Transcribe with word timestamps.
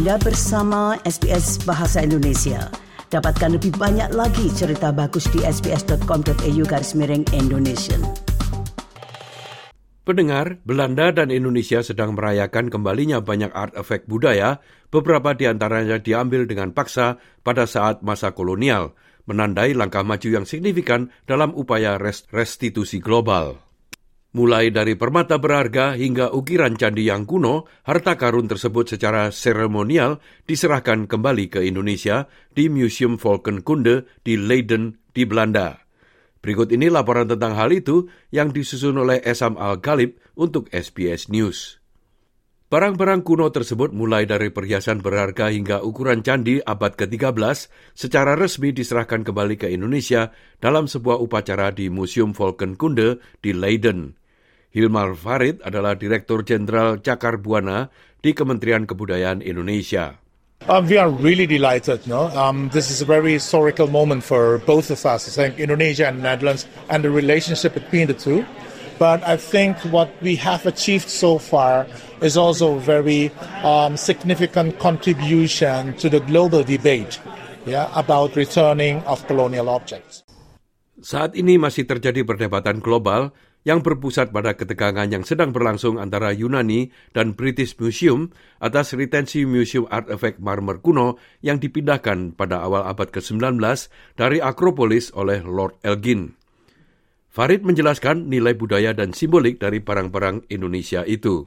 Anda 0.00 0.16
bersama 0.16 0.96
SBS 1.04 1.60
Bahasa 1.68 2.00
Indonesia. 2.00 2.72
Dapatkan 3.12 3.60
lebih 3.60 3.76
banyak 3.76 4.16
lagi 4.16 4.48
cerita 4.48 4.96
bagus 4.96 5.28
di 5.28 5.44
sbs.com.au 5.44 6.62
garis 6.64 6.96
miring 6.96 7.28
Indonesia. 7.36 8.00
Pendengar, 10.00 10.56
Belanda 10.64 11.12
dan 11.12 11.28
Indonesia 11.28 11.84
sedang 11.84 12.16
merayakan 12.16 12.72
kembalinya 12.72 13.20
banyak 13.20 13.52
artefak 13.52 14.08
budaya, 14.08 14.64
beberapa 14.88 15.36
di 15.36 15.44
antaranya 15.44 16.00
diambil 16.00 16.48
dengan 16.48 16.72
paksa 16.72 17.20
pada 17.44 17.68
saat 17.68 18.00
masa 18.00 18.32
kolonial, 18.32 18.96
menandai 19.28 19.76
langkah 19.76 20.00
maju 20.00 20.32
yang 20.32 20.48
signifikan 20.48 21.12
dalam 21.28 21.52
upaya 21.52 22.00
restitusi 22.32 23.04
global. 23.04 23.69
Mulai 24.30 24.70
dari 24.70 24.94
permata 24.94 25.42
berharga 25.42 25.98
hingga 25.98 26.30
ukiran 26.30 26.78
candi 26.78 27.10
yang 27.10 27.26
kuno, 27.26 27.66
harta 27.82 28.14
karun 28.14 28.46
tersebut 28.46 28.94
secara 28.94 29.34
seremonial 29.34 30.22
diserahkan 30.46 31.10
kembali 31.10 31.50
ke 31.50 31.66
Indonesia 31.66 32.30
di 32.54 32.70
Museum 32.70 33.18
Volkenkunde 33.18 34.06
di 34.22 34.38
Leiden 34.38 35.02
di 35.10 35.26
Belanda. 35.26 35.82
Berikut 36.38 36.70
ini 36.70 36.86
laporan 36.86 37.26
tentang 37.26 37.58
hal 37.58 37.74
itu 37.74 38.06
yang 38.30 38.54
disusun 38.54 39.02
oleh 39.02 39.18
Esam 39.26 39.58
Al-Ghalib 39.58 40.22
untuk 40.38 40.70
SBS 40.70 41.26
News. 41.26 41.82
Barang-barang 42.70 43.26
kuno 43.26 43.50
tersebut 43.50 43.90
mulai 43.90 44.30
dari 44.30 44.54
perhiasan 44.54 45.02
berharga 45.02 45.50
hingga 45.50 45.82
ukuran 45.82 46.22
candi 46.22 46.62
abad 46.62 46.94
ke-13 46.94 47.66
secara 47.98 48.38
resmi 48.38 48.70
diserahkan 48.70 49.26
kembali 49.26 49.58
ke 49.58 49.74
Indonesia 49.74 50.30
dalam 50.62 50.86
sebuah 50.86 51.18
upacara 51.18 51.74
di 51.74 51.90
Museum 51.90 52.30
Volkenkunde 52.30 53.18
di 53.42 53.50
Leiden. 53.50 54.19
Hilmar 54.70 55.18
Farid 55.18 55.58
adalah 55.66 55.98
Direktur 55.98 56.46
Jenderal 56.46 57.02
Cakar 57.02 57.42
Buana 57.42 57.90
di 58.22 58.30
Kementerian 58.30 58.86
Kebudayaan 58.86 59.42
Indonesia. 59.42 60.14
Um, 60.68 60.86
we 60.86 61.00
are 61.00 61.08
really 61.08 61.46
delighted. 61.48 62.06
No, 62.06 62.28
um, 62.36 62.68
this 62.70 62.90
is 62.90 63.00
a 63.02 63.08
very 63.08 63.32
historical 63.32 63.88
moment 63.88 64.22
for 64.22 64.58
both 64.68 64.92
of 64.92 65.02
us. 65.02 65.26
I 65.26 65.32
think 65.32 65.58
Indonesia 65.58 66.06
and 66.06 66.22
Netherlands 66.22 66.68
and 66.86 67.02
the 67.02 67.10
relationship 67.10 67.74
between 67.74 68.06
the 68.06 68.14
two. 68.14 68.46
But 69.00 69.24
I 69.24 69.40
think 69.40 69.80
what 69.88 70.12
we 70.20 70.36
have 70.36 70.66
achieved 70.66 71.08
so 71.08 71.40
far 71.40 71.88
is 72.20 72.36
also 72.36 72.76
a 72.76 72.80
very 72.80 73.32
um, 73.64 73.96
significant 73.96 74.78
contribution 74.78 75.96
to 75.96 76.12
the 76.12 76.20
global 76.20 76.62
debate 76.62 77.18
yeah, 77.64 77.88
about 77.96 78.36
returning 78.36 79.00
of 79.08 79.26
colonial 79.26 79.72
objects. 79.72 80.22
Saat 81.00 81.32
ini 81.32 81.56
masih 81.56 81.88
terjadi 81.88 82.28
perdebatan 82.28 82.84
global 82.84 83.32
yang 83.64 83.84
berpusat 83.84 84.32
pada 84.32 84.56
ketegangan 84.56 85.08
yang 85.08 85.24
sedang 85.24 85.52
berlangsung 85.52 86.00
antara 86.00 86.32
Yunani 86.32 86.92
dan 87.12 87.36
British 87.36 87.76
Museum 87.76 88.32
atas 88.60 88.96
retensi 88.96 89.44
Museum 89.44 89.84
Artefak 89.88 90.40
Marmer 90.40 90.80
kuno 90.80 91.20
yang 91.44 91.60
dipindahkan 91.60 92.36
pada 92.36 92.64
awal 92.64 92.88
abad 92.88 93.12
ke-19 93.12 93.60
dari 94.16 94.40
Akropolis 94.40 95.12
oleh 95.12 95.44
Lord 95.44 95.80
Elgin. 95.84 96.36
Farid 97.30 97.62
menjelaskan 97.62 98.26
nilai 98.26 98.56
budaya 98.56 98.90
dan 98.96 99.14
simbolik 99.14 99.62
dari 99.62 99.78
barang-barang 99.78 100.50
Indonesia 100.50 101.06
itu. 101.06 101.46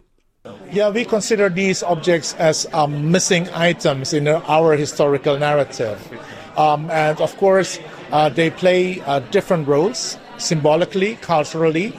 Yeah, 0.76 0.92
we 0.92 1.08
consider 1.08 1.48
these 1.48 1.84
objects 1.86 2.36
as 2.36 2.68
um, 2.76 3.12
missing 3.12 3.48
items 3.56 4.12
in 4.12 4.28
our 4.28 4.76
historical 4.76 5.40
narrative. 5.40 6.00
Um, 6.56 6.90
and 6.92 7.20
of 7.20 7.36
course, 7.38 7.80
uh, 8.12 8.30
they 8.30 8.50
play 8.50 9.02
uh, 9.02 9.20
different 9.32 9.68
roles 9.68 10.18
symbolically, 10.38 11.16
culturally. 11.22 11.94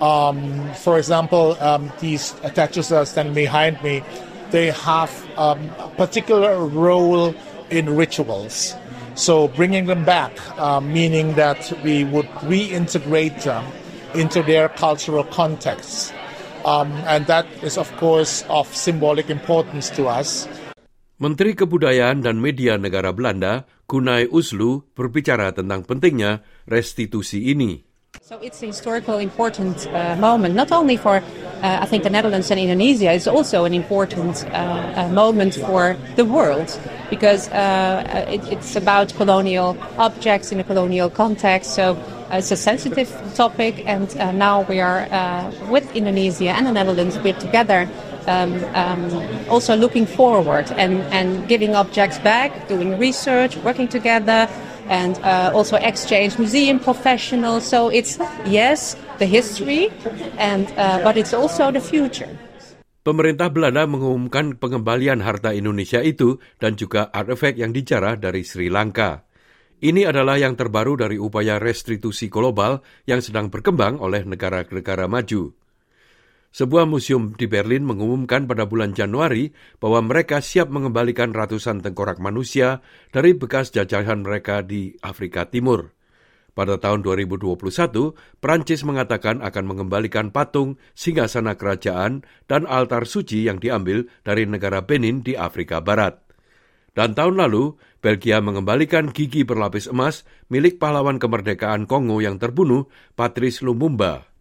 Um, 0.00 0.72
for 0.74 0.98
example, 0.98 1.56
um, 1.60 1.92
these 2.00 2.34
statues 2.42 2.88
that 2.88 2.98
are 2.98 3.06
standing 3.06 3.34
behind 3.34 3.82
me, 3.82 4.02
they 4.50 4.70
have 4.70 5.12
um, 5.38 5.70
a 5.78 5.88
particular 5.96 6.66
role 6.66 7.34
in 7.70 7.94
rituals. 7.96 8.74
So 9.14 9.48
bringing 9.48 9.86
them 9.86 10.04
back, 10.04 10.32
uh, 10.58 10.80
meaning 10.80 11.34
that 11.34 11.72
we 11.84 12.04
would 12.04 12.26
reintegrate 12.48 13.44
them 13.44 13.64
into 14.14 14.42
their 14.42 14.68
cultural 14.68 15.24
contexts. 15.24 16.12
Um, 16.64 16.92
and 17.06 17.26
that 17.26 17.46
is, 17.62 17.76
of 17.76 17.90
course, 17.96 18.44
of 18.48 18.66
symbolic 18.74 19.30
importance 19.30 19.90
to 19.98 20.06
us. 20.06 20.48
Menteri 21.18 21.54
Kebudayaan 21.54 22.22
dan 22.22 22.42
Media 22.42 22.78
Negara 22.78 23.14
Belanda, 23.14 23.62
Kunai 23.92 24.24
Uslu, 24.32 24.88
berbicara 24.96 25.52
tentang 25.52 25.84
pentingnya 25.84 26.40
restitusi 26.64 27.52
ini. 27.52 27.84
So 28.24 28.40
it's 28.40 28.64
a 28.64 28.66
historical 28.72 29.20
important 29.20 29.84
uh, 29.92 30.16
moment, 30.16 30.54
not 30.56 30.72
only 30.72 30.96
for, 30.96 31.20
uh, 31.20 31.78
I 31.80 31.84
think, 31.84 32.04
the 32.04 32.08
Netherlands 32.08 32.48
and 32.50 32.60
Indonesia, 32.60 33.12
it's 33.12 33.28
also 33.28 33.68
an 33.68 33.76
important 33.76 34.48
uh, 34.48 35.08
moment 35.12 35.60
for 35.60 35.96
the 36.16 36.24
world 36.24 36.72
because 37.10 37.52
uh, 37.52 38.24
it, 38.28 38.40
it's 38.48 38.76
about 38.76 39.12
colonial 39.20 39.76
objects 40.00 40.52
in 40.52 40.60
a 40.60 40.64
colonial 40.64 41.10
context. 41.10 41.76
So 41.76 41.92
uh, 42.32 42.40
it's 42.40 42.52
a 42.52 42.56
sensitive 42.56 43.12
topic, 43.34 43.84
and 43.84 44.08
uh, 44.16 44.32
now 44.32 44.64
we 44.64 44.80
are 44.80 45.04
with 45.68 45.84
Indonesia 45.92 46.56
and 46.56 46.64
the 46.64 46.72
Netherlands, 46.72 47.18
we're 47.20 47.36
together 47.36 47.88
um, 48.28 48.58
um, 48.74 49.02
also 49.48 49.76
looking 49.76 50.06
forward 50.06 50.70
and, 50.76 51.00
and 51.12 51.48
giving 51.48 51.74
objects 51.74 52.18
back, 52.20 52.68
doing 52.68 52.98
research, 52.98 53.56
working 53.62 53.88
together, 53.88 54.48
and 54.88 55.18
uh, 55.22 55.50
also 55.54 55.76
exchange 55.76 56.38
museum 56.38 56.78
professionals. 56.78 57.66
So 57.66 57.88
it's, 57.88 58.18
yes, 58.44 58.96
the 59.18 59.26
history, 59.26 59.90
and, 60.38 60.66
uh, 60.76 61.00
but 61.02 61.16
it's 61.16 61.34
also 61.34 61.70
the 61.70 61.80
future. 61.80 62.30
Pemerintah 63.02 63.50
Belanda 63.50 63.82
mengumumkan 63.82 64.54
pengembalian 64.62 65.26
harta 65.26 65.50
Indonesia 65.50 65.98
itu 65.98 66.38
dan 66.62 66.78
juga 66.78 67.10
artefak 67.10 67.58
yang 67.58 67.74
dijarah 67.74 68.14
dari 68.14 68.46
Sri 68.46 68.70
Lanka. 68.70 69.26
Ini 69.82 70.06
adalah 70.06 70.38
yang 70.38 70.54
terbaru 70.54 70.94
dari 70.94 71.18
upaya 71.18 71.58
restitusi 71.58 72.30
global 72.30 72.86
yang 73.02 73.18
sedang 73.18 73.50
berkembang 73.50 73.98
oleh 73.98 74.22
negara-negara 74.22 75.10
maju. 75.10 75.50
Sebuah 76.52 76.84
museum 76.84 77.32
di 77.32 77.48
Berlin 77.48 77.88
mengumumkan 77.88 78.44
pada 78.44 78.68
bulan 78.68 78.92
Januari 78.92 79.56
bahwa 79.80 80.04
mereka 80.04 80.44
siap 80.44 80.68
mengembalikan 80.68 81.32
ratusan 81.32 81.80
tengkorak 81.80 82.20
manusia 82.20 82.84
dari 83.08 83.32
bekas 83.32 83.72
jajahan 83.72 84.20
mereka 84.20 84.60
di 84.60 84.92
Afrika 85.00 85.48
Timur. 85.48 85.96
Pada 86.52 86.76
tahun 86.76 87.00
2021, 87.00 87.56
Prancis 88.36 88.84
mengatakan 88.84 89.40
akan 89.40 89.64
mengembalikan 89.64 90.28
patung, 90.28 90.76
singgasana 90.92 91.56
kerajaan, 91.56 92.28
dan 92.44 92.68
altar 92.68 93.08
suci 93.08 93.48
yang 93.48 93.56
diambil 93.56 94.04
dari 94.20 94.44
negara 94.44 94.84
Benin 94.84 95.24
di 95.24 95.32
Afrika 95.32 95.80
Barat. 95.80 96.20
Dan 96.92 97.16
tahun 97.16 97.40
lalu, 97.40 97.80
Belgia 98.04 98.44
mengembalikan 98.44 99.08
gigi 99.08 99.48
berlapis 99.48 99.88
emas 99.88 100.28
milik 100.52 100.76
pahlawan 100.76 101.16
kemerdekaan 101.16 101.88
Kongo 101.88 102.20
yang 102.20 102.36
terbunuh, 102.36 102.92
Patrice 103.16 103.64
Lumumba. 103.64 104.31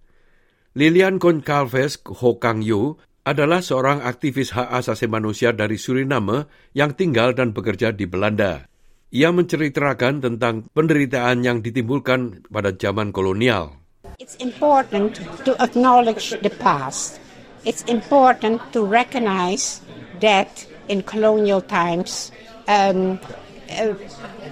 Lilian 0.72 1.20
Goncalves 1.20 2.00
Hokang 2.00 2.64
Yu 2.64 2.96
adalah 3.28 3.60
seorang 3.60 4.08
aktivis 4.08 4.56
hak 4.56 4.72
asasi 4.72 5.04
manusia 5.04 5.52
dari 5.52 5.76
Suriname 5.76 6.48
yang 6.72 6.96
tinggal 6.96 7.36
dan 7.36 7.52
bekerja 7.52 7.92
di 7.92 8.08
Belanda. 8.08 8.72
Ia 9.12 9.36
menceritakan 9.36 10.24
tentang 10.24 10.72
penderitaan 10.72 11.44
yang 11.44 11.60
ditimbulkan 11.60 12.48
pada 12.48 12.72
zaman 12.72 13.12
kolonial. 13.12 13.84
It's 14.16 14.40
important 14.40 15.20
to 15.44 15.60
acknowledge 15.60 16.40
the 16.40 16.54
past. 16.64 17.20
It's 17.68 17.84
important 17.92 18.64
to 18.72 18.88
recognize 18.88 19.84
that 20.24 20.64
in 20.88 21.04
colonial 21.04 21.60
times 21.60 22.32
um, 22.72 23.20
uh, 23.68 23.92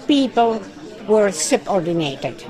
people 0.04 0.60
were 1.08 1.32
subordinated 1.32 2.44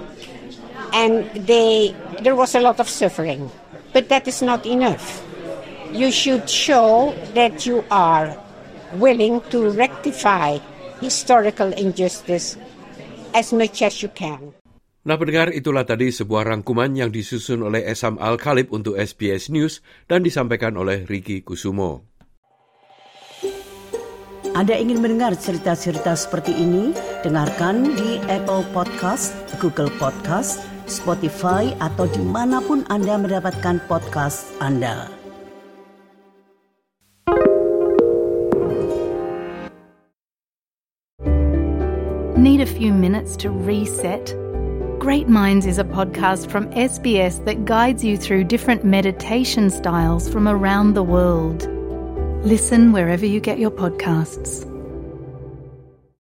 and 0.94 1.28
they 1.34 1.96
there 2.22 2.36
was 2.36 2.54
a 2.56 2.62
lot 2.62 2.80
of 2.80 2.88
suffering. 2.90 3.50
But 3.94 4.10
that 4.14 4.30
is 4.30 4.46
not 4.46 4.66
enough. 4.70 5.26
You 5.90 6.14
should 6.14 6.46
show 6.46 7.18
that 7.34 7.66
you 7.66 7.82
are 7.90 8.38
willing 8.98 9.42
to 9.50 9.74
rectify 9.74 10.62
historical 11.02 11.74
injustice 11.74 12.58
as 13.34 13.50
much 13.54 13.82
as 13.82 14.02
you 14.06 14.10
can. 14.14 14.54
Nah 15.10 15.18
pendengar 15.18 15.50
itulah 15.50 15.88
tadi 15.88 16.14
sebuah 16.14 16.54
rangkuman 16.54 16.94
yang 16.94 17.10
disusun 17.10 17.66
oleh 17.66 17.82
Esam 17.82 18.22
Al-Khalib 18.22 18.70
untuk 18.70 19.00
SBS 19.00 19.50
News 19.50 19.82
dan 20.06 20.22
disampaikan 20.22 20.78
oleh 20.78 21.08
Ricky 21.08 21.42
Kusumo. 21.42 22.06
Anda 24.60 24.76
ingin 24.76 25.00
mendengar 25.00 25.40
cerita-cerita 25.40 26.20
seperti 26.20 26.52
ini? 26.52 26.92
Dengarkan 27.24 27.96
di 27.96 28.20
Apple 28.28 28.68
Podcast, 28.76 29.32
Google 29.64 29.88
Podcast, 29.96 30.60
Spotify, 30.90 31.72
atau 31.80 32.10
dimanapun 32.12 32.84
Anda 32.92 33.16
mendapatkan 33.16 33.80
podcast 33.88 34.50
Anda. 34.60 35.08
Need 42.40 42.62
a 42.62 42.66
few 42.66 42.94
minutes 42.94 43.36
to 43.38 43.50
reset? 43.50 44.36
Great 45.00 45.28
Minds 45.28 45.66
is 45.66 45.80
a 45.80 45.84
podcast 45.84 46.52
from 46.52 46.68
SBS 46.72 47.44
that 47.46 47.66
guides 47.66 48.04
you 48.04 48.18
through 48.18 48.44
different 48.44 48.84
meditation 48.84 49.70
styles 49.70 50.28
from 50.28 50.48
around 50.48 50.94
the 50.94 51.04
world. 51.04 51.68
Listen 52.44 52.92
wherever 52.92 53.26
you 53.26 53.40
get 53.40 53.60
your 53.60 53.72
podcasts. 53.72 54.69